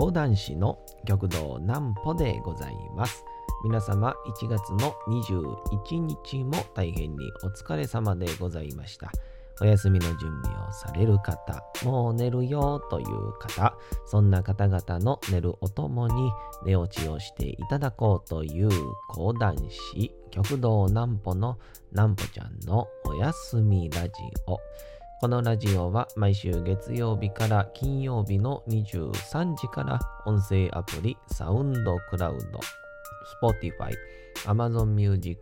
[0.00, 3.22] 講談師の極道南歩でございます。
[3.62, 9.12] 皆様1月の21日も大変にお疲れ様でございました。
[9.60, 13.76] お休みの準備をされる方、もう寝るよという方、
[14.06, 16.32] そんな方々の寝るおともに
[16.64, 18.70] 寝落ちをしていただこうという
[19.06, 21.58] 講談師、極道南歩の
[21.92, 24.10] 南歩ちゃんのおやすみラジ
[24.46, 24.58] オ。
[25.20, 32.58] このラジオは毎週月曜日から金曜日の23時から音声アプリサウンドクラウド、
[33.46, 33.92] Spotify、
[34.46, 35.38] Amazon Music、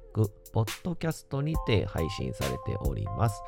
[0.53, 3.41] Podcast にて配信されております。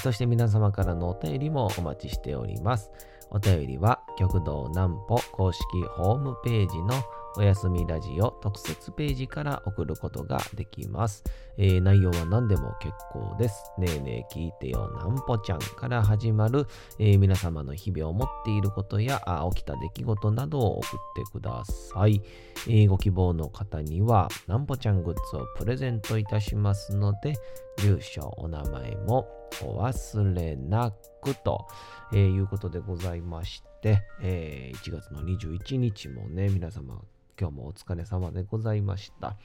[0.00, 2.92] そして皆様からのお便りもお待ちしております。
[3.30, 5.64] お便りは極道南歩公式
[5.96, 7.02] ホームページの
[7.36, 11.22] おやすみラジオ特設ページから送ることができます。
[11.56, 13.72] えー内容は何でも結構です。
[13.78, 16.66] ねえねえ聞いてよなんぽちゃんから始まる、
[16.98, 19.20] えー皆様の日々を持っていることや
[19.54, 22.22] 起きた出来事などを送ってください。
[22.66, 27.34] えーご希望の方にはなんぽちゃんグッズをプレゼントいたしますので、
[27.78, 29.28] 住所、お名前も
[29.62, 31.66] お忘れなくと、
[32.12, 37.00] えいうことでございまして、え1月の21日もね、皆様
[37.40, 39.36] 今日もお疲れ様でございました。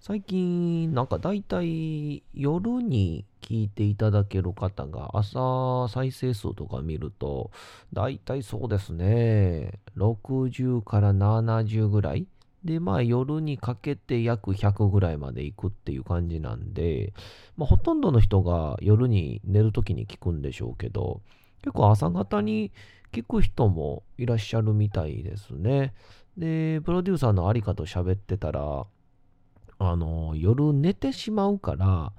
[0.00, 7.52] 最近、なんか大体夜に聞いていただける方が朝再生数とか見ると、
[7.92, 12.26] 大体そうですね、60から70ぐらい。
[12.64, 17.12] で、まあ夜にかけて約100ぐらいまで行くっていう感じなんで、
[17.56, 21.20] まあほとんどの人が夜に寝るときに聞くんでしょうけど、
[21.62, 22.72] 結構朝方に
[23.12, 25.92] 聞く人もいらっしゃるみたいですね。
[26.36, 28.86] で、プロデューサーのありかと喋ってたら、
[29.78, 32.12] あの、夜寝てしまうから、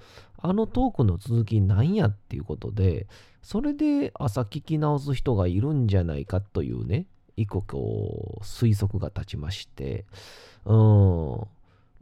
[0.46, 3.08] あのトークの続きなんやっていうことで、
[3.42, 10.06] それで朝聞き直す人がいるんじゃないかというね、一個こう推測が立ちまして、
[10.66, 11.48] うん。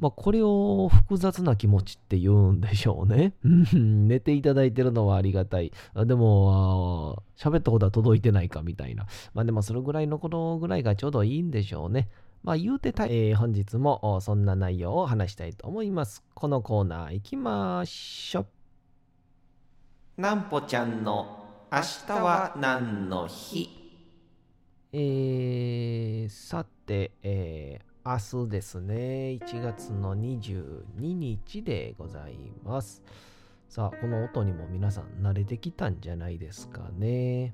[0.01, 3.35] まあ、これを複雑な気持ちって言うんでしょうね。
[3.45, 5.72] うん寝ていただいてるのはありがたい。
[5.94, 9.06] あでも、喋ったことは届いてないかみたいな。
[9.35, 12.09] まあでもそれぐらいのことぐらいがちょうどいいんでしょうね。
[12.44, 16.23] まあ言うてた、えー本日もおそんな内容を話したいと思います。
[16.34, 18.47] このコーナー行きましょ
[20.17, 20.22] う。
[20.22, 23.69] なんぽちゃんの明日は何の日？
[24.94, 33.03] えー、さて、えー明日ですね、1月の22日でございます。
[33.69, 37.53] さあ、この音にも皆さん慣れてきたんじゃないですかね。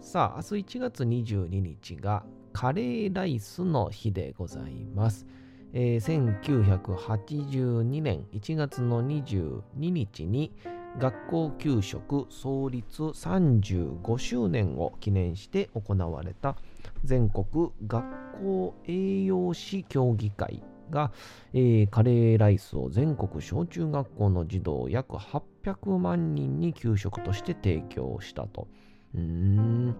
[0.00, 5.26] さあ、明日1月22日がカレーライスの日でございます。
[5.72, 10.52] えー1982年1月の22日に
[10.98, 16.56] 学校給食創立35周年を記念して行われた
[17.04, 17.44] 全国
[17.86, 18.04] 学
[18.42, 21.12] 校栄養士協議会が、
[21.52, 28.68] えーカレーライスを全国小中学校の児童約800万人に給食として提供したと。
[29.14, 29.96] うーん、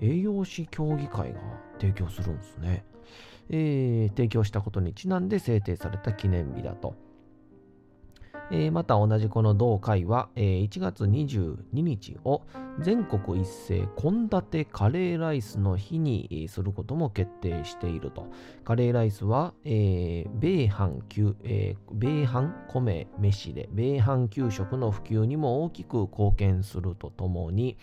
[0.00, 1.40] 栄養士協議会が
[1.80, 2.84] 提供するんですね。
[3.50, 6.94] えー提供したことにちなんで制定された記念日だと。
[8.50, 12.42] えーまた同じこの同会は、えー1月22日を
[12.80, 18.26] 全国一斉献立カレーライスの日にすることも決定していると。
[18.64, 27.76] カレーライスは、えー米飯給、えー米飯米飯で米飯給食の普及にも大きく貢献するとともに、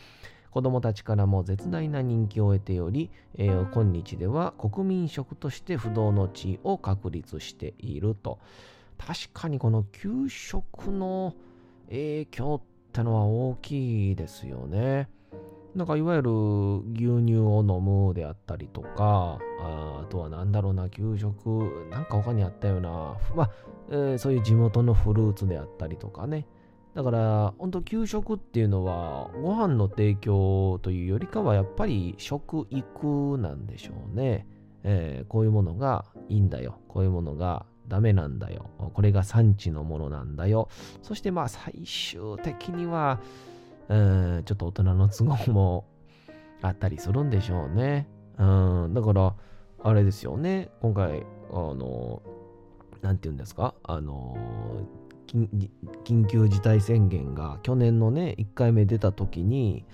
[0.49, 8.39] 子供たちからも絶大な人気を得ており、えー今日では国民食として不動の地位を確立していると。
[8.97, 11.33] 確かにこの給食の
[11.89, 15.09] 影響ってのは大きいですよね。
[15.75, 16.31] なんかいわゆる
[16.93, 23.51] 牛乳を飲むであったりとか、ああとはなんだろうな、給食、なんか他にあったような、まあ、
[23.89, 26.47] えーそういう地元のフルーツであったりとかね。
[26.95, 34.47] だから、本当給食っていうのは、ご飯の提供というよりかは、やっぱり食育なんでしょうね。
[34.83, 36.79] えーこういうものがいいんだよ。
[36.87, 38.69] こういうものがダメなんだよ。
[38.93, 40.69] これが産地のものなんだよ。
[41.01, 43.19] そしてまあ最終的には、
[43.89, 45.85] うん、ちょっと大人の都合も
[46.61, 48.07] あったりするんでしょうね。
[48.37, 48.43] う
[48.87, 49.35] ん、だから、
[49.83, 50.69] あれですよね。
[50.81, 52.21] 今回、あの、
[53.01, 53.75] なんて言うんですか？
[53.83, 54.35] あの、
[56.03, 59.85] 緊急事態宣言が去年のね、1回目出た時に、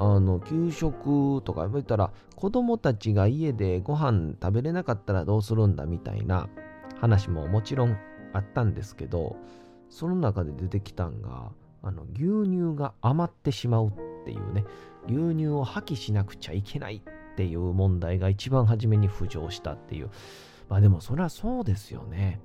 [0.00, 6.48] あの給食とか言ったら子供たちが家でご飯食べれなかったらどうするんだみたいな
[7.00, 7.96] 話ももちろん
[8.32, 9.36] あったんですけど
[9.90, 11.50] その中で出てきたんが
[11.82, 13.92] あの牛乳が余ってしまうっ
[14.24, 14.64] ていうね
[15.06, 20.10] 牛乳を破棄しなくちゃいけないっていう問題が一番初めに浮上したっていう。
[20.68, 22.40] まあでもそれはそうですよね。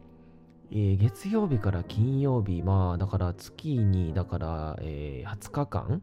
[0.72, 6.02] えー、月曜日から金曜日、まあだから月に、だから、えー、20日間、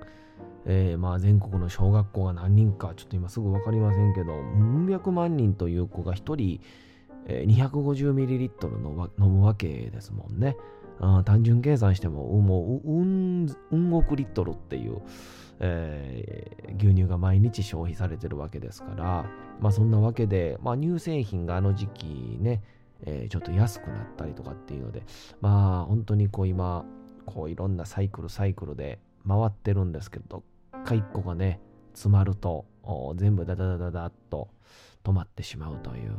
[0.67, 6.61] えー、まあ全国の小学校が何人か、ちょっと今すぐ分かりませんけど、うん百万人という子が1人、
[7.31, 8.51] え、250ml
[9.19, 10.57] 飲むわけですもんね。
[11.01, 15.01] あ単純計算しても、もう、うん、うん億リットルっていう、
[15.61, 19.31] えー、牛乳が毎日消費されてるわけですから、
[19.61, 22.63] まあそんなわけで、まあ乳製品があの時期ね、
[23.03, 25.03] えー、ちょっと安くなったりとかっていうので、
[25.41, 26.85] まあ本当にこう今、
[27.25, 30.45] こういろんなサイクルサイクルで回ってるんですけど、ど
[30.79, 31.61] っか一個がね、
[31.93, 32.67] 詰まると、
[33.17, 34.49] 全部ダダダダダッと
[35.05, 36.17] 止まってしまうという、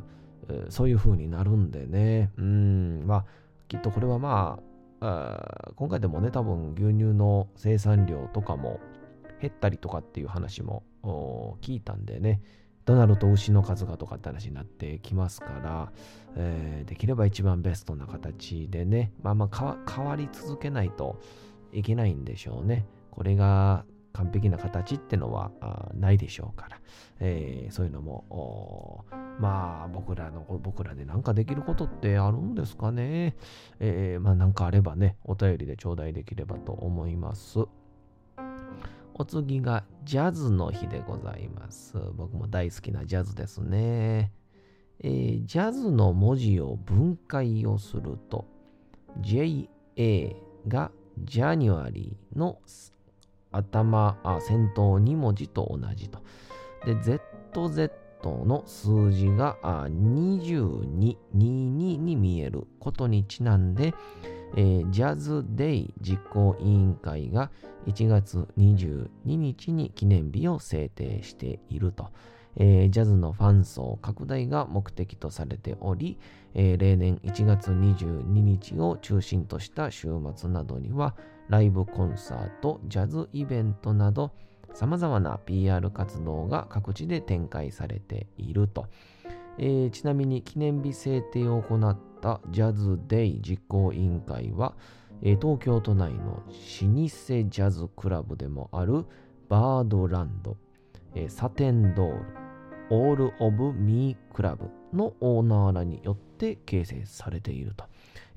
[0.69, 3.25] そういう風になるんでね、うん、まあ、
[3.67, 4.59] きっとこれはま
[4.99, 8.79] あ、今回でもね、多分牛乳の生産量とかも
[9.41, 10.83] 減ったりとかっていう話も
[11.61, 12.41] 聞いたんでね、
[12.85, 15.91] となると牛の数がとかって話になってきますから、
[16.35, 21.19] えー、できれば一番ベストな形でね、まあまあ変わり続けないと
[21.71, 22.85] いけないんでしょうね。
[23.11, 25.51] これが完璧な形ってのは
[25.93, 26.79] ないでしょうから、
[27.19, 29.05] えー、そういうのも、
[29.39, 33.35] まあ僕らの、僕らで何かできることってあるんですかね。
[33.79, 37.59] えー、まあなんかあればね、お便りで頂戴できればと思います。
[39.13, 41.97] お次がジャズの日でございます。
[42.15, 44.31] 僕も大好きなジャズですね。
[45.03, 48.45] えー、ジャズの文字を分解をすると
[49.19, 49.67] JA
[50.67, 50.91] が
[51.23, 52.59] ジャニュアリーの
[53.51, 56.19] 頭、先頭2文字と同じと。
[56.85, 57.91] で、ZZ
[58.45, 63.93] の数字が22、22に見えることにちなんで、
[64.55, 67.51] えー、ジャズデイ実行委員会が
[67.87, 72.09] 1月22日に記念日を制定していると。
[72.57, 76.17] えー、ジャズのファン層拡大が目的とされており、
[76.53, 81.15] えー、例年1月22日を中心とした週末などには
[81.51, 84.31] ライブコンサート、ジャズイベントなど
[84.73, 88.87] 様々な PR 活動が各地で展開されていると。
[89.57, 94.75] えー、ちなみに記念日制定を行ったジャズデイ実行委員会は、
[95.21, 99.05] えー、東京都内の老舗ジャズクラブでもある
[99.49, 100.55] バードランド、
[101.15, 102.25] えー、サテンドール、
[102.91, 107.83] オール・オブ・ミー・クラブのオーナーらによって形成されていると、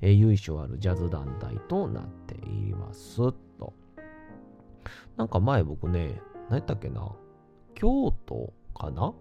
[0.01, 3.17] えー、由緒あるジャズ団体となっています
[3.57, 3.73] と。
[5.17, 7.11] なんか前僕ね、何やったっけな、
[7.73, 9.13] 京都かな？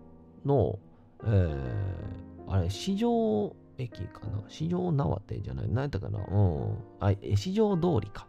[0.45, 0.79] の、
[1.25, 4.43] えー、あれ、市場駅かな？
[4.49, 5.69] 市場縄手じゃない？
[5.69, 6.19] 何やったかな？
[6.19, 6.79] うん。
[7.01, 8.27] あ、市場通りか。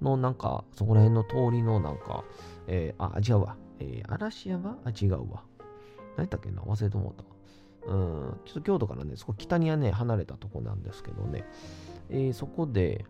[0.00, 2.24] のなんか、そこら辺の通りのなんか、
[2.66, 3.56] えー、あ、違うわ。
[3.80, 4.78] えー、嵐山？
[4.84, 5.42] あ、違うわ。
[6.16, 6.62] 何やったっけな？
[6.62, 7.24] 忘れてもうた。
[7.86, 8.40] うん。
[8.44, 11.44] ちょっと京都からね、そこ北にはね、離れたとこなんですけどね。
[12.10, 13.04] えー、そこで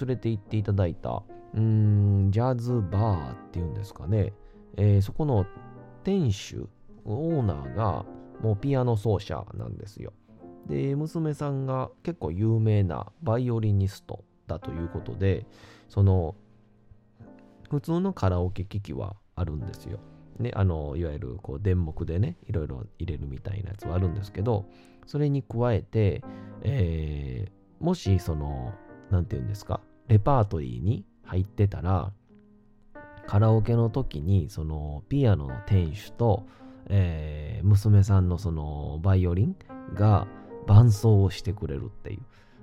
[0.00, 1.22] 連れて行っていただいた、
[1.54, 4.32] うん、ジャズバーっていうんですかね。
[4.76, 5.46] えー、そこの
[6.04, 6.68] 店主、
[7.04, 8.04] オーナーが、
[8.40, 10.12] もうピアノ奏者なんですよ。
[10.66, 15.46] で、娘さんが結構有名なバイオリニストだということで、
[15.88, 16.34] その、
[17.70, 20.00] 普通のカラオケ機器はあるんですよ。
[20.40, 24.66] ね、あの、いわゆるこう電木でね、いろいろ入れるみたいなやつはあるんですけど、
[25.06, 26.22] それに加えて、
[26.62, 28.72] えー、もしその、
[29.10, 32.12] なんて言うんですか、レパートリーに入ってたら、
[33.26, 36.46] カラオケの時に、その、ピアノの店主と、
[36.88, 39.56] えー、娘さんのその、バイオリン
[39.94, 40.26] が
[40.66, 42.20] 伴奏をしてくれるっていう。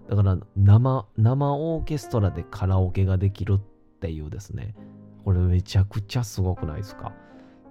[0.10, 4.76] だから生、生オーケストラでカラオケができるっていうですね。
[5.24, 7.14] これめちゃくちゃすごくないですか？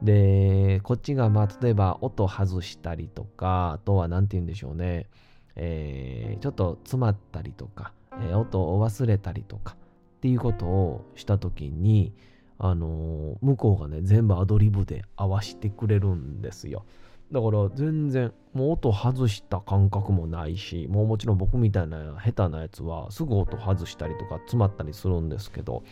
[0.02, 5.08] で、こっちがまあ例えば音外したりとか、あとは何て言うんでしょうね。
[5.56, 9.76] えー、ちょっと詰まったりとか、えー、音を忘れたりとか
[10.16, 12.12] っていうことをした時に、
[12.58, 16.84] あのー、向こうがね、全部アドリブで合わしてくれるんですよ。
[17.32, 25.82] だから全然、もう音外した感覚もないし、もうもちろん僕みたいな下手なやつはすぐ音外したりとか詰まったりするんですけど、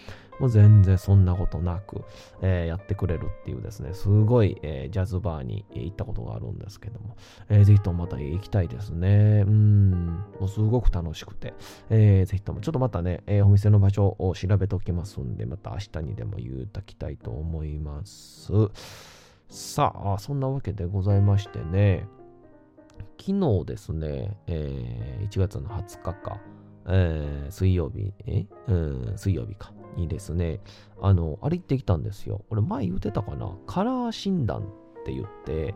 [0.41, 2.05] もう全然そんなことなく、
[2.43, 7.17] えー、やってくれるっていうですね、すごい、えー、ジャズバーに行ったことがあるんですけども、
[7.49, 9.45] えー、ぜひともまた行きたいですね。
[9.47, 11.55] うん、もうすごく楽しくて、
[11.91, 18.53] えー、ぜひとも、ちょっとまたね、えー、お店の場所を調べておきますんで、また明日にでも言うたきたいと思います。
[19.49, 22.09] さあ、そんなわけでございましてね、
[23.21, 26.41] 昨日ですね、えー、1月の20日か、
[26.87, 30.61] えー、水曜日、え、うん、水曜日か、にですね、
[31.01, 32.45] あの、あれ行ってきたんですよ。
[32.51, 33.53] 俺前言ってたかな？
[33.67, 34.63] カラー診断っ
[35.05, 35.75] って言って、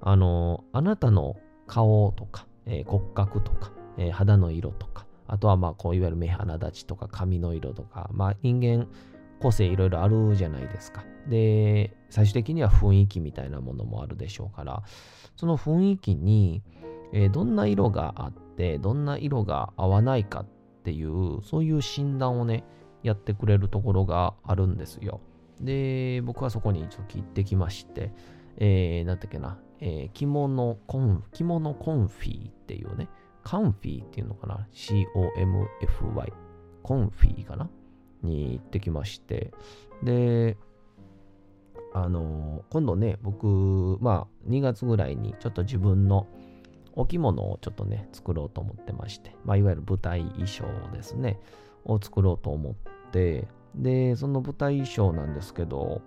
[0.00, 1.36] あの、あなたの
[1.66, 8.88] 顔とか、えー、骨格とか、えー、肌の色とか、あとはまあこういわゆる目鼻立ちとか髪の色とか、まあ人間
[9.38, 11.04] 個性いろいろあるじゃないですか。
[11.28, 14.82] で、最終的には雰囲気みたいなものもあるでしょうから、
[15.36, 16.62] その雰囲気に、
[17.12, 20.46] えー、どんな色があって、どんな色が合わないかっ
[20.84, 22.64] ていう、そういう診断をね、
[23.02, 25.20] やってくれるところがあるんですよ。
[25.60, 28.12] で、僕はそこにちょっと行ってきまして、
[28.56, 33.08] えー、なんだっけな、えー、着物コン、着物コンフィーっていうね、
[33.42, 36.32] カンフィーっていうのかな ?C-O-M-F-Y。
[36.82, 37.68] コンフィーかな
[38.22, 39.52] に行ってきまして。
[40.02, 40.56] で、
[41.92, 46.26] あのー、今度ね、僕、まあ、2月ぐらいにちょっと自分の
[46.94, 51.38] お着物をちょっとね、作ろうと思ってまして、まあ、いわゆる舞台衣装ですね、
[51.84, 52.74] を作ろうと思っ
[53.10, 56.02] て、で、その舞台衣装なんですけど、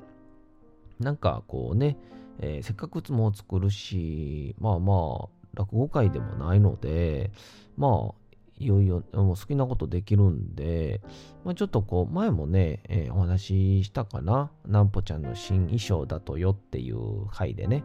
[0.99, 1.97] なんかこうね、
[2.39, 4.93] えー、せっかくいつも作るし、まあま
[5.25, 7.31] あ、落語会でもないので、
[7.77, 8.13] まあ、
[8.59, 11.01] いよいよもう好きなことできるんで、
[11.43, 14.51] まあ、ちょっとこう、前もね、えー、お話ししたかな。
[14.65, 17.83] なんぽちゃんの新衣装だとよっていう回でね、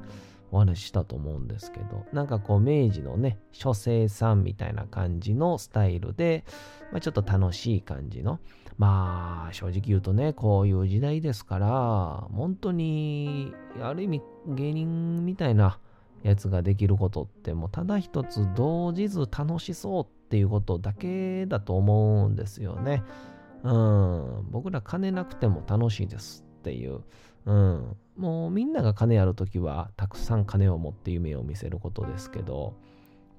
[0.50, 6.44] お話ししたと思うんですけど、なんかこう、明治のね、書生さんみたいな感じのスタイルで、
[6.92, 8.40] まあ、ちょっと楽しい感じの、
[8.76, 13.52] まあ、正直言うとね、こういう時代ですから、本当に、
[13.82, 15.78] ある意味、芸人みたいな、
[16.22, 23.02] やつができることってもうただ一つ動じず楽しそうっていうことだけだと思うんですよね。
[23.62, 24.46] うん。
[24.50, 27.00] 僕ら金なくても楽しいですっていう。
[27.46, 27.96] うん。
[28.18, 32.74] もうみんなが金あるときはたくさん金を持って夢を見せることですけど、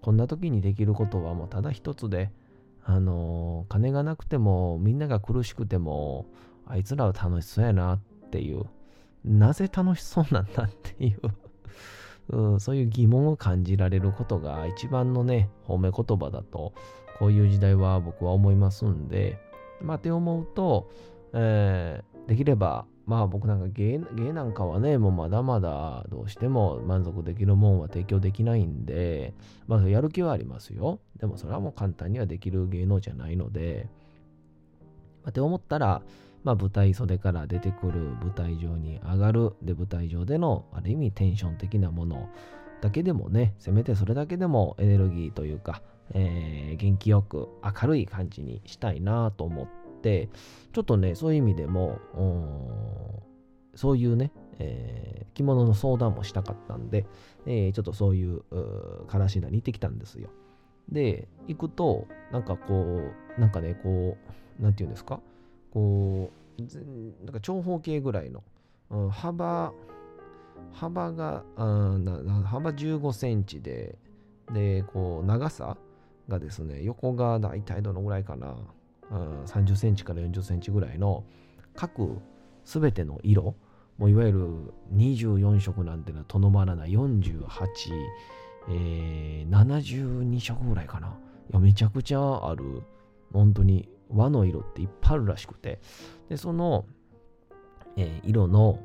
[0.01, 2.31] こんな時にできることはもうただ一つで、
[2.86, 6.27] あの、金がなくてもみんなが苦しくても
[6.65, 8.00] あいつらは楽しそうやなっ
[8.31, 8.63] ていう、
[9.25, 11.19] なぜ楽しそうなんだっていう
[12.55, 16.74] う、そういう疑問を感じられることが一番のね、褒め言葉だと、
[17.17, 19.38] こういう時代は僕は思いますんで、
[19.81, 20.89] まあ、って思うと、
[21.33, 23.97] えー、できれば、まあ僕なんか芸
[24.33, 29.33] なんかはね、もうまだまだどうしても満足できるもんは提供できないんで、
[29.65, 30.99] まあやる気はありますよ。
[31.19, 33.87] でもそれはもう簡単にはできる芸能じゃないので、
[35.23, 36.03] まあ、って思ったら、
[36.43, 42.29] まあ、舞台袖から出てくる舞台上に上がるで舞台上でのある意味テンション的なもの
[42.79, 45.81] だけでもねせめてそれだけでもエネルギーというか、
[46.13, 52.00] えー、元気よく明るい感じにしたいなと思ってちょっとねそういう意味でも
[53.75, 57.06] そういうね、えー、着物の相談もしたかったんで、
[57.46, 58.41] えー、ちょっとそういう
[59.08, 60.29] からしなに行ってきたんですよ。
[60.89, 63.01] で行くとなんかこ
[63.38, 64.18] うなんかねこ
[64.60, 65.20] うなんていうんですか？
[65.72, 66.62] こう
[67.25, 68.44] なんか長方形ぐらいの、
[68.89, 69.72] うん、幅
[70.74, 73.98] 幅が幅15センチで
[74.51, 75.77] でこう長さ
[76.27, 78.58] がですね横が大体どのぐらいかな、
[79.11, 81.23] うん、30センチから40センチぐらいの
[81.75, 82.19] 各
[82.63, 83.55] すべての色
[83.99, 84.47] もういわゆる
[84.95, 87.45] 24色なんてのはとどまらない48、
[88.69, 91.07] えー、72色ぐらいかな。
[91.07, 92.81] いやめちゃくちゃある。
[93.33, 95.79] 本当に和の色っていっぱいあるらしくて、
[96.29, 96.85] で、その、
[97.97, 98.79] えー、色の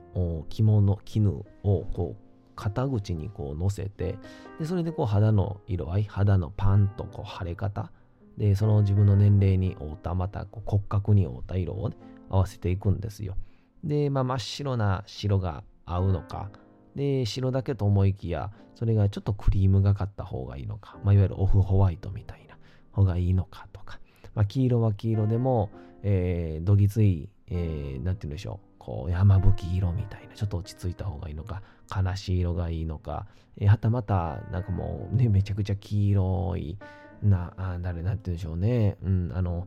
[0.49, 4.19] 着物、絹をこう肩口にこう乗せて、
[4.59, 7.93] で、それでこう肌の色合い、肌のパンとこう腫れ方、
[8.39, 11.97] で、その自分の年齢に合うた、また骨格に合うた色を、ね、
[12.31, 13.37] 合わせていくんですよ。
[13.85, 16.51] で、まあ、真っ白な白が合うのか、
[16.95, 22.57] で、白だけと思いきや、それがちょっとクリームがかった方がいいのか、まあ、いわゆるオフホワイトみたいな
[22.93, 24.01] 方がいいのかとか、
[24.35, 25.71] まあ、黄色は黄色でも、
[26.03, 31.63] えー、どぎつい、えー、なんて言うんでしょう、こう、山吹色みたいな、ちょっと落ち着いた方がいいのか、
[31.95, 33.27] 悲しい色がいいのか、
[33.59, 36.79] えー、はたまた、なんかもう、ね、めちゃくちゃ黄色い、
[37.25, 39.67] な、あ誰、なんて言うんでしょうね、うん、あの、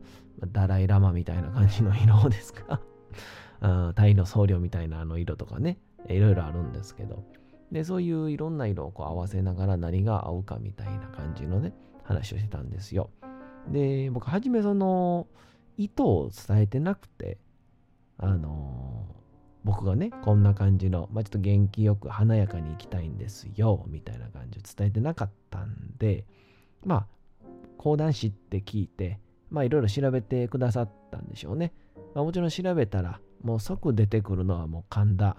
[0.52, 2.80] ダライラマみたいな感じの色ですか？
[3.94, 7.24] タイの僧侶みたいなあの色とかね、いろいろあるんですけど、
[7.72, 11.72] で、そういういろんな色をこう合わせながら何が合うかみたいな感じのね、
[12.04, 13.10] 話をしてたんですよ。
[13.70, 15.26] で、僕、はじめその、
[15.76, 17.38] 意図を伝えてなくて、
[18.16, 19.14] あのー、
[19.64, 26.24] 僕がね、こんな感じの、まあ、ちょっと元気よく華やかに行きたいんですよ、みたいな感じを伝えてなかったんで、
[26.84, 27.06] まあ、
[27.78, 29.18] 講談師って聞いて、
[29.50, 31.72] まあ、いろいろ調べてくださったんでしょうね。
[32.14, 35.36] まあ、もちろん調べたら、もう即出てくるのはもう神田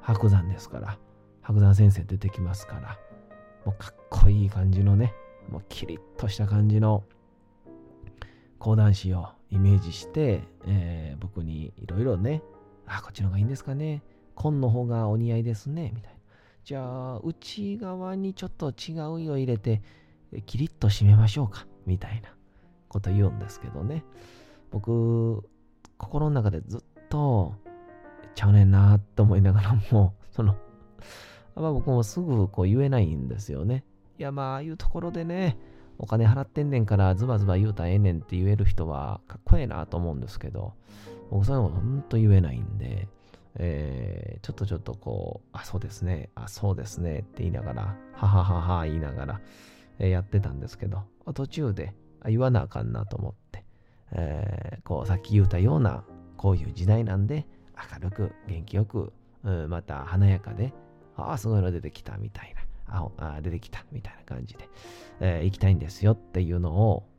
[0.00, 0.98] 白山ですから、
[1.42, 2.98] 白山先生出てきますから、
[3.66, 5.12] もうかっこいい感じのね、
[5.50, 7.04] もうキリッとした感じの
[8.58, 12.42] 講談師をイメージして、えー、僕にいろいろね、
[12.86, 14.02] あ、こっちの方がいいんですかね。
[14.34, 15.92] 紺の方がお似合いですね。
[15.94, 16.18] みたいな。
[16.64, 19.82] じゃあ内側にちょっと違う色入れて
[20.46, 22.34] キリッと締めましょうかみたいな
[22.88, 24.04] こと言うんですけどね。
[24.70, 25.44] 僕
[25.98, 27.54] 心の中でずっと
[28.34, 30.56] ちゃうねんなと思いながらもその
[31.54, 33.84] まあ僕もすぐこう言えないんですよね。
[34.18, 35.58] いやまあああいうところでね
[35.98, 40.74] お金払ってんねんからズバズバ言うたらええねんって言える人はかっこええなと思うんですけど
[41.30, 43.08] 僕そういうことほんと言えないんで
[43.56, 49.40] えー、ちょっとちょっとこう、あ、そうですね、あ、そうですねって言いながら、はははは言いながら、
[49.98, 51.02] えー、やってたんですけど、
[51.34, 51.94] 途中で
[52.26, 53.64] 言わなあかんなと思って、
[54.12, 56.04] えー、こう、さっき言ったような、
[56.36, 59.12] こういう時代なんで、明るく、元気よく、
[59.44, 60.72] うん、また華やかで、
[61.16, 64.68] ああ、すごいの出てきたみたいな、ああ出てきたみたいな感じで、
[65.20, 66.72] えー、行きたいんですよっていうの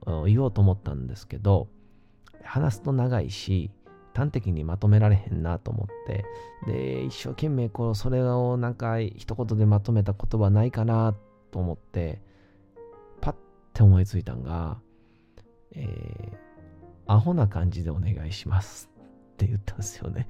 [0.05, 1.67] を言おうと思ったんですけど、
[2.43, 3.71] 話すと長いし、
[4.15, 6.25] 端的にまとめられへんなと思って、
[6.67, 11.15] で、一生懸命こう、それをなんか一言でまとめた言葉ないかな
[11.51, 12.21] と思って、
[13.73, 14.77] パッて思いついたんが、
[15.71, 16.37] えー、
[17.07, 18.89] アホな感じでお願いします
[19.33, 20.27] って言ったんですよね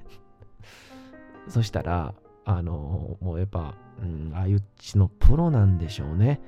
[1.48, 2.14] そしたら、
[2.46, 6.40] あのもうやっぱ、うん、ああいうちのプロなんでしょうね。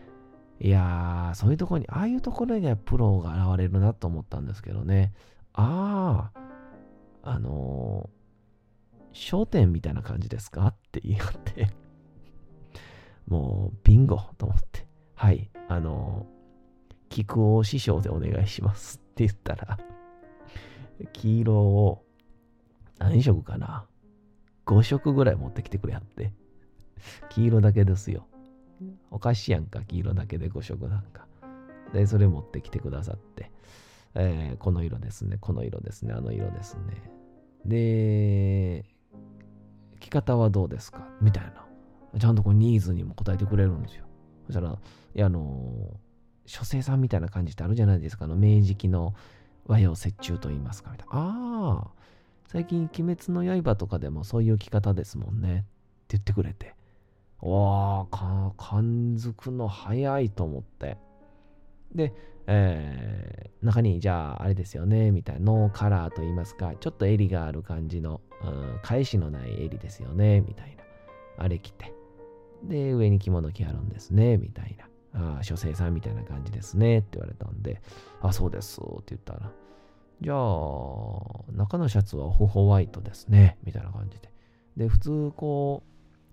[0.59, 5.13] いやー、そういうとこに、ああいうところにはプロが現れるなと思ったんですけどね。
[5.53, 6.31] あ
[7.23, 11.69] あ、あのー、商店みたいな感じですかって言い合って
[13.27, 16.36] もう、ビンゴと思って、はい、あのー、
[17.09, 19.79] 菊王師匠でお願いしますって言ったら
[21.13, 22.05] 黄色を
[22.99, 23.87] 何色かな
[24.67, 26.33] ?5 色ぐらい持ってきてくれやって。
[27.29, 28.27] 黄色だけですよ。
[29.11, 31.27] おかしいやんか、黄色だけで5色なんか。
[31.93, 33.51] で、それ持ってきてくださって。
[34.15, 37.11] えー、この色ですね、この色ですね、あの色ですね。
[37.67, 38.85] で、
[40.01, 41.07] 着方はどうですか？
[41.21, 41.67] みたいな。
[42.19, 44.07] ちゃんとこうニーズにも答えてくれるんですよ。
[44.47, 46.01] そしたら、いや、あの、
[46.47, 48.25] 書生さんみたいな感じってあるじゃないですか。
[48.25, 49.15] あの、明治期の
[49.67, 50.91] 和洋折衷と言いますか。
[50.93, 51.15] みたいな。
[51.15, 51.91] ああ、
[52.49, 55.59] 最近、鬼滅の刃とかでもそういう着方ですもんね。
[55.59, 55.61] っ
[56.09, 56.75] て言ってくれて。
[57.41, 60.97] わあ、感づくの早いと思って。
[61.95, 62.13] で、
[62.47, 70.85] えー、中にじゃああれですよねみたいなノーカラーと言いますかちょっと襟がある感じの、うん、返しのない襟ですよねみたいな
[71.39, 71.93] あれ着て
[72.63, 77.81] で上に着物着あるんですねみたいなあ書生さんみたいな感じですねって言われたんで
[78.21, 79.51] あそうですって言ったら
[80.21, 80.37] じゃあ
[81.53, 84.31] 中のシャツはオフホワイトですねみたいな感じで
[84.77, 85.83] で普通こ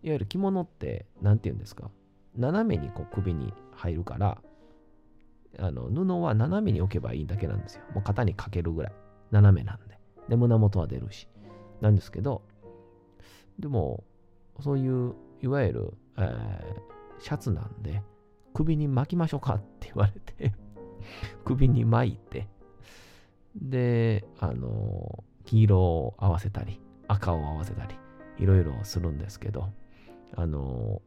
[0.03, 1.89] ういわゆる着物って何て言うんですか
[2.35, 4.37] 斜めにこう首に入るから
[5.59, 7.83] あの布は斜めに置けばいいだけなんですよ。
[7.93, 8.93] もう型にかけるぐらい。
[9.31, 9.99] 斜めなんで。
[10.29, 11.27] で、胸元は出るし。
[11.81, 12.41] なんですけど、
[13.59, 14.03] でも、
[14.61, 18.01] そういう、いわゆる、えー、シャツなんで、
[18.53, 20.53] 首に巻きましょうかって言われて
[21.45, 22.47] 首に巻いて、
[23.55, 27.95] で、あの、黄色を合わせたり、赤を合わせたり、
[28.39, 29.69] いろいろするんですけど、
[30.35, 31.01] あの、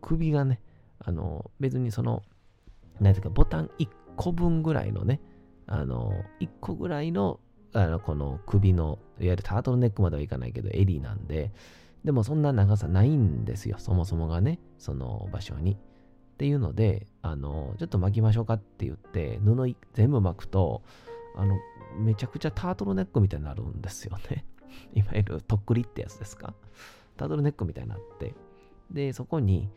[0.00, 0.60] 首がね、
[0.98, 2.22] あの、別にその、
[3.00, 5.20] なんていうか、ボタン1個分ぐらいのね、
[5.66, 7.40] あの、1個ぐらいの、
[7.72, 11.52] あの、この首の、いわゆるタートルネックまではいかないけど、襟なんで、
[12.04, 15.78] でもそんな長さないんですよ、そもそもがね、その場所に。
[16.32, 20.82] っていうので、あの、ちょっと巻きましょうかって言って、布全部巻くと、
[21.36, 21.56] あの、
[21.98, 24.44] めちゃくちゃタートルネックみたいになるんですよね。
[24.94, 26.54] いわゆるとっくりってやつですか？
[27.16, 28.34] タートルネックみたいになって、
[28.90, 29.68] で、そこに、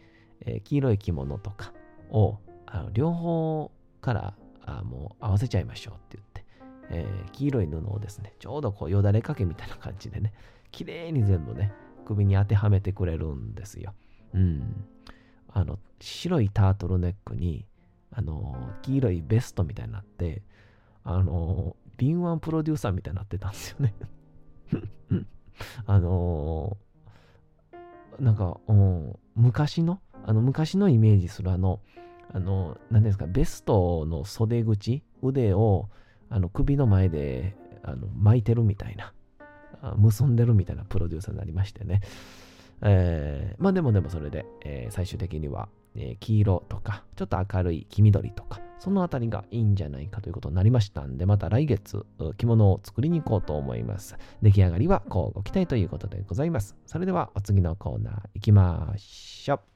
[0.42, 1.74] えー、黄色い着物とか
[2.10, 4.34] をあの両方から
[4.66, 6.46] あもう合わせちゃいましょうって言って、
[6.90, 10.34] えー、黄色い布をですね、ちょうどこうよだれかけみたいな感じでね、
[10.72, 11.74] 綺麗に全部ね、
[12.06, 13.94] 首に当てはめてくれるんですよ。
[14.34, 14.86] うん。
[15.50, 17.66] あの、白いタートルネックに、
[18.12, 20.44] あの、黄色いベストみたいになって、
[21.04, 23.94] あの、敏腕プロデューサーみたいになってたんですよね
[25.86, 26.78] あの
[28.20, 31.82] なんか、うん、昔の、あの、昔のイメージするあの、
[32.34, 35.90] あの、何ですか、ベストの袖口、腕を
[36.30, 39.14] あの首の前であの巻いてるみたいな、
[39.98, 42.02] 結んでるみたいなプロデューサーになりましてね。
[42.82, 52.06] えー、まあでもでもそれで、えー、最終的には、え、黄色とか、ちょっと明るい黄緑とか、そのあたりがいいんじゃないかということになりましたんで、また来月、
[52.38, 54.16] 着物を作りに行こうと思います。
[54.42, 56.76] 出来上がりはこうご期待ということでございます。
[56.86, 59.75] それではお次のコーナー行きましょう。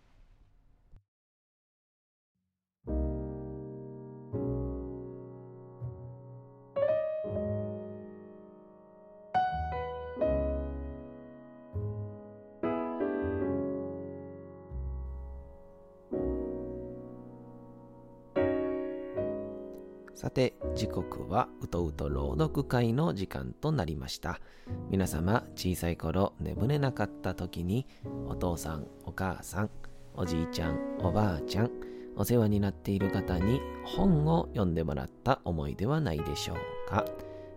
[20.20, 24.42] さて、時刻はうとうと朗読会の時間となりました。
[24.90, 27.88] 皆様、小さい頃眠れなかった時に、
[28.28, 29.70] お父さん、お母さん、
[30.14, 31.72] おじいちゃん、おばあちゃん、
[32.18, 37.06] お世話になっている方に本を読んでもらった思いではないでしょうか。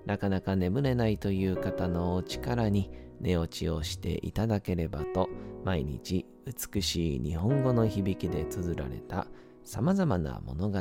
[0.06, 5.28] なかなか眠れないという方のお力に寝落ちをしていただければと、
[5.64, 9.26] 毎日美しい日本語の響きで綴られた
[9.64, 10.78] さまざまな物語、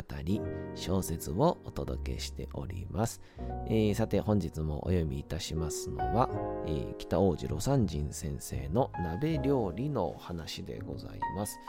[0.75, 3.21] 小説をお届けしております。
[3.67, 6.29] えー、さて本日もお読みいたしますのは、
[6.65, 11.59] えー、北王子魯山人先生の鍋料理の話でございます。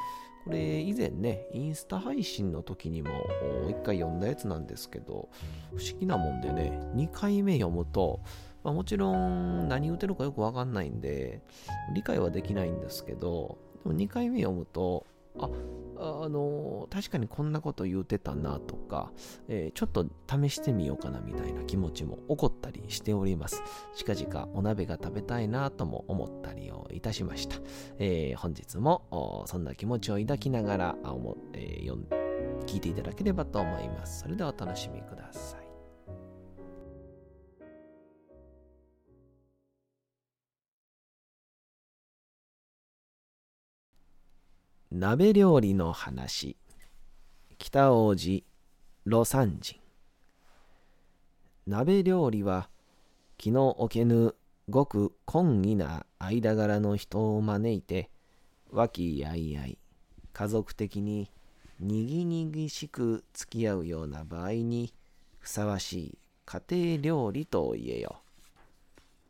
[0.45, 3.11] これ以前ね、インスタ配信の時にも
[3.69, 5.29] 一回読んだやつなんですけど、
[5.77, 8.21] 不思議なもんでね、2回目読むと、
[8.65, 11.43] まあ、もちろん何言うてるかよくわかんないんで、
[11.95, 15.07] 理解はできないんですけど、でも2回目読むと、
[15.39, 15.49] あ、
[16.03, 19.13] あの確かにこんなこと言うてたなとか、
[19.49, 23.63] えー、ちょっと試してみようかなみたいな気持ちも起こったりしております。
[23.95, 27.57] 近々お鍋が食べたいなとも思ったりをいたしました。
[27.99, 30.97] えー、本日もそんな気持ちを抱きながら、
[31.53, 32.07] えー、読ん
[32.67, 34.21] 聞いていただければと思います。
[34.21, 35.62] それではお楽しみください。
[44.95, 46.55] 鍋料理の話。
[47.57, 48.45] 北王子
[49.07, 49.81] 魯山人。
[51.67, 52.69] 鍋料理は
[53.39, 54.35] 気の置けぬ
[54.69, 58.11] ごく懇意な間柄の人を招いて
[58.71, 59.79] 和気あいあい
[60.35, 61.31] 家族的に
[61.81, 64.93] にぎにぎしく付き合うような場合に
[65.39, 68.21] ふさわしい家庭料理と言えよ。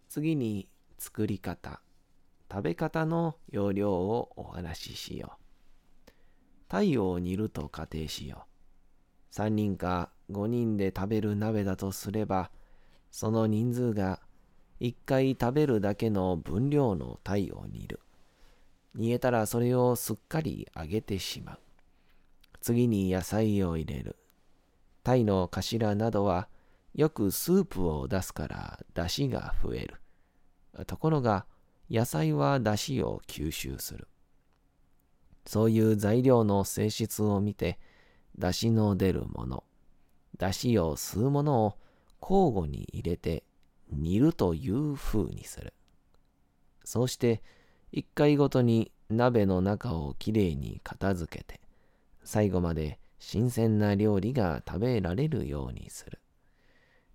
[0.08, 0.66] 次に
[0.98, 1.80] 作り方
[2.50, 5.41] 食べ方の要領をお話ししよう。
[6.72, 8.46] 太陽を煮ると仮定しよ
[9.30, 9.34] う。
[9.34, 12.50] 3人か5人で食べる鍋だとすれば、
[13.10, 14.20] その人数が
[14.80, 18.00] 1回食べるだけの分量の鯛を煮る。
[18.94, 21.58] 煮えたらそれをすっかり揚げてしまう。
[22.62, 24.16] 次に野菜を入れる。
[25.04, 26.48] 鯛の頭などは
[26.94, 30.00] よくスープを出すから出汁が増える。
[30.86, 31.44] ところが
[31.90, 34.08] 野菜は出汁を吸収する。
[35.46, 37.78] そういう材料の性質を見て、
[38.38, 39.64] 出汁の出るもの、
[40.38, 41.76] 出汁を吸うものを
[42.20, 43.44] 交互に入れて
[43.90, 45.74] 煮るという風にする。
[46.84, 47.42] そうして、
[47.90, 51.60] 一回ごとに鍋の中をきれいに片付けて、
[52.24, 56.20] 最後まで新鮮な料理が食べられるようにする。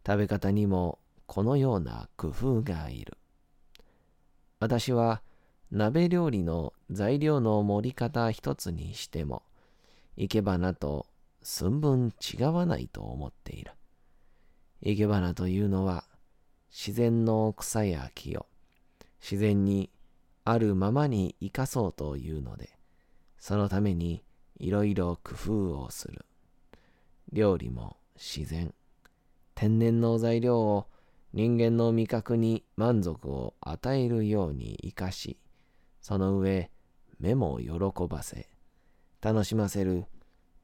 [0.06, 3.18] 食べ方にもこのような工夫がいる。
[4.60, 5.22] 私は
[5.72, 9.44] 鍋料理の材料の盛り方一つにしても、
[10.18, 11.08] 生け花と
[11.42, 13.72] 寸分違わないと思っている。
[14.82, 16.06] 生け花というのは、
[16.70, 18.46] 自然の草や木を
[19.22, 19.90] 自然に
[20.46, 22.70] あるままに生かそうというので、
[23.38, 24.24] そのために
[24.60, 26.26] いろいろ工夫をする。
[27.34, 28.74] 料理も自然、
[29.54, 30.88] 天然の材料を
[31.34, 35.38] 人間の味覚に満足を与えるように生かし、
[36.08, 36.72] その上、
[37.20, 37.70] 目も喜
[38.08, 38.48] ばせ、
[39.20, 40.06] 楽しませる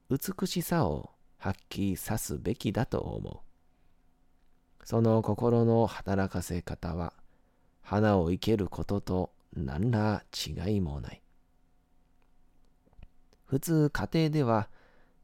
[0.09, 4.85] 美しさを発揮さすべきだと思う。
[4.85, 7.11] その心の働かせ方は、
[7.81, 11.21] 花を生けることと何ら違いもない。
[13.43, 14.69] 普通家庭では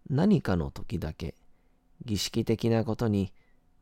[0.10, 1.34] 何かの時だけ
[2.04, 3.32] 儀式的なことに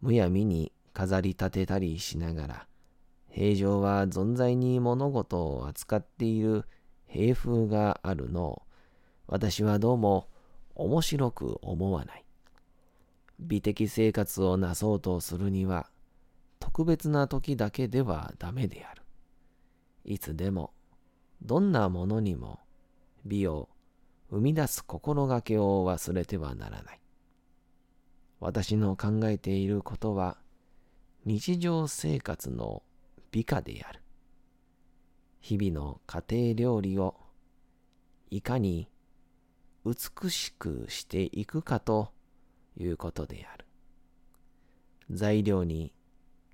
[0.01, 2.67] むやみに飾り立てたりしながら
[3.37, 6.65] 平常は存在に物事を扱っている
[7.05, 8.61] 平風があるのを
[9.27, 10.27] 私はどうも
[10.73, 12.25] 面白く思わない。
[13.39, 15.87] 美的生活をなそうとするには
[16.59, 19.03] 特別な時だけではダメである。
[20.03, 20.73] いつでも
[21.43, 22.57] どんなものにも
[23.23, 23.69] 美を
[24.31, 26.99] 生み出す心がけを忘れてはならない。
[28.39, 30.37] 私の考えていることは
[31.23, 32.81] 日常生活の
[33.31, 34.01] 美化である。
[35.39, 37.15] 日々の家庭料理を
[38.29, 38.89] いかに
[39.85, 42.11] 美しくしていくかと
[42.77, 43.65] いうことである。
[45.09, 45.93] 材料に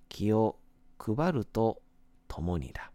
[0.09, 0.59] 気を
[0.99, 1.81] 配ると
[2.27, 2.91] ともにだ。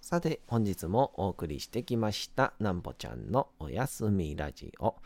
[0.00, 4.96] さて、本日もお送りしてきました、なんぽちゃんのおやすみラジオ。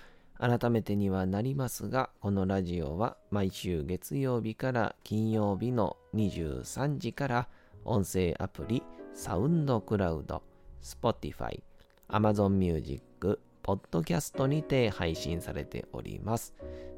[0.42, 7.48] 改めてにはなりますが、このラジオは毎週月曜日から金曜日の23時から
[7.84, 8.82] 音声アプリ
[9.14, 10.42] サウンドクラウド、
[10.82, 11.62] Spotify、
[12.08, 16.54] Amazon Music、ポッドキャストにて配信されております。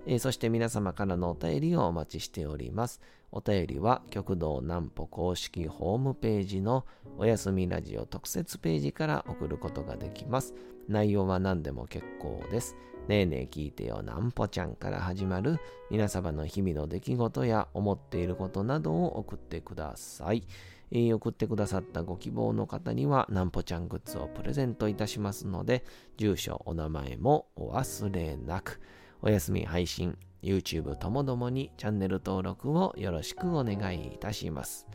[0.06, 3.02] えー、そして皆様からのお便りをお待ちしております。
[3.30, 6.86] お便りは極道南歩公式ホームページの
[7.18, 10.54] おやすみラジオ特設ページから送ることができます。
[10.88, 12.74] 内容は何でも結構です。
[13.08, 15.58] ねえねえ聞いてよなんぽちゃんから始まる
[15.90, 20.42] 皆様の日々の出来事や思っていることなどを送ってください。
[20.90, 25.84] えー、送ってくださったご希望の方にはなんぽちゃんグッズをプレゼントいたしますので、
[26.16, 28.80] 住所、お名前もお忘れなく。
[29.20, 34.86] お休み配信、YouTube ともどもにチャンネル登録をよろしくお願いいたします。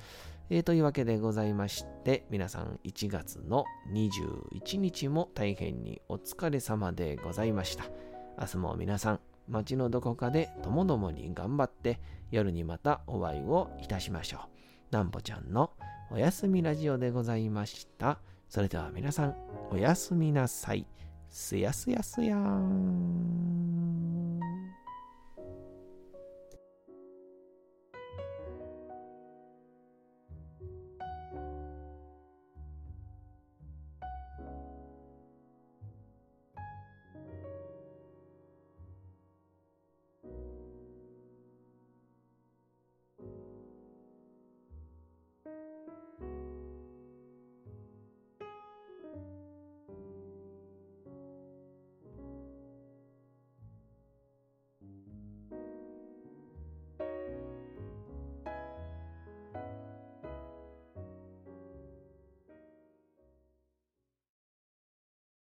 [0.51, 7.83] えー、というわけでございまして、皆さん1月の21日も大変にお疲れ様でございました。
[8.39, 11.99] 明日も皆さん、街のどこかでともどもに頑張って、
[12.31, 14.39] 夜にまたお会いをいたしましょ
[14.91, 14.95] う。
[14.95, 15.71] なんぽちゃんの
[16.09, 18.17] おやすみラジオでございました。
[18.47, 19.35] それでは皆さん、
[19.69, 20.87] おやすみなさい。
[21.29, 23.59] すやすやすやーん。